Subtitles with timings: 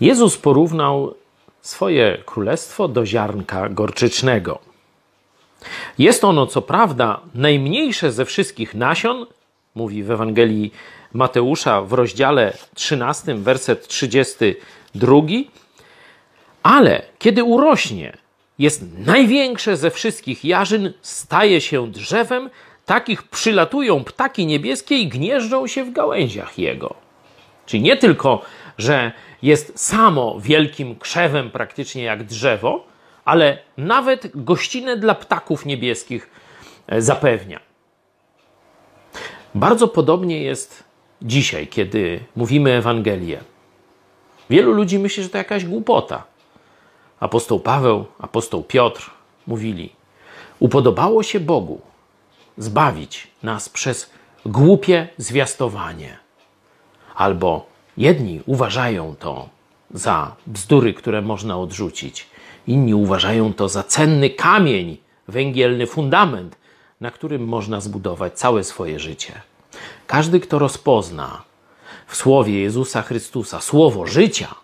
[0.00, 1.14] Jezus porównał
[1.60, 4.58] swoje królestwo do ziarnka gorczycznego.
[5.98, 9.26] Jest ono, co prawda, najmniejsze ze wszystkich nasion,
[9.74, 10.72] mówi w Ewangelii
[11.12, 15.22] Mateusza w rozdziale 13, werset 32,
[16.62, 18.16] ale kiedy urośnie,
[18.58, 22.50] jest największe ze wszystkich jarzyn, staje się drzewem,
[22.86, 26.94] takich przylatują ptaki niebieskie i gnieżdżą się w gałęziach jego.
[27.66, 28.42] Czyli nie tylko,
[28.78, 32.86] że jest samo wielkim krzewem, praktycznie jak drzewo,
[33.24, 36.30] ale nawet gościnę dla ptaków niebieskich
[36.86, 37.60] e, zapewnia.
[39.54, 40.84] Bardzo podobnie jest
[41.22, 43.40] dzisiaj, kiedy mówimy Ewangelię.
[44.50, 46.24] Wielu ludzi myśli, że to jakaś głupota.
[47.20, 49.10] Apostoł Paweł, apostoł Piotr
[49.46, 49.92] mówili:
[50.58, 51.80] Upodobało się Bogu
[52.58, 54.10] zbawić nas przez
[54.46, 56.18] głupie zwiastowanie.
[57.14, 57.66] Albo
[57.98, 59.48] jedni uważają to
[59.90, 62.26] za bzdury, które można odrzucić,
[62.66, 64.96] inni uważają to za cenny kamień,
[65.28, 66.56] węgielny fundament,
[67.00, 69.32] na którym można zbudować całe swoje życie.
[70.06, 71.42] Każdy, kto rozpozna
[72.06, 74.54] w słowie Jezusa Chrystusa słowo życia,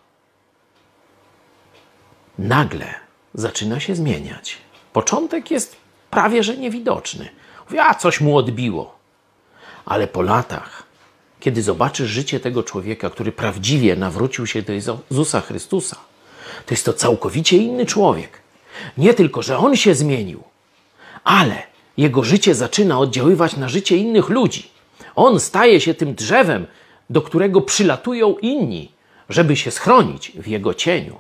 [2.38, 2.94] nagle
[3.34, 4.58] zaczyna się zmieniać.
[4.92, 5.76] Początek jest
[6.10, 7.28] prawie że niewidoczny.
[7.66, 8.98] Mówi, a coś mu odbiło.
[9.84, 10.82] Ale po latach,
[11.44, 15.96] kiedy zobaczysz życie tego człowieka, który prawdziwie nawrócił się do Jezusa Chrystusa,
[16.66, 18.40] to jest to całkowicie inny człowiek.
[18.98, 20.42] Nie tylko, że on się zmienił,
[21.24, 21.62] ale
[21.96, 24.70] jego życie zaczyna oddziaływać na życie innych ludzi.
[25.14, 26.66] On staje się tym drzewem,
[27.10, 28.92] do którego przylatują inni,
[29.28, 31.18] żeby się schronić w jego cieniu.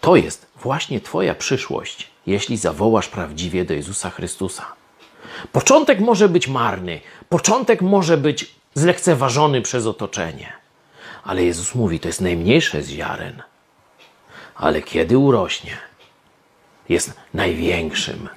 [0.00, 4.66] To jest właśnie Twoja przyszłość, jeśli zawołasz prawdziwie do Jezusa Chrystusa.
[5.52, 10.52] Początek może być marny, początek może być zlekceważony przez otoczenie,
[11.24, 13.42] ale Jezus mówi, to jest najmniejsze z ziaren,
[14.54, 15.76] ale kiedy urośnie,
[16.88, 18.28] jest największym,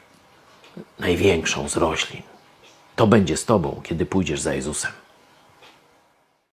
[1.00, 2.22] największą z roślin.
[2.96, 4.92] To będzie z Tobą, kiedy pójdziesz za Jezusem.